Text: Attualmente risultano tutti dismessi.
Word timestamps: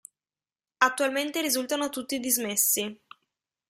Attualmente 0.79 1.41
risultano 1.43 1.89
tutti 1.89 2.19
dismessi. 2.19 3.01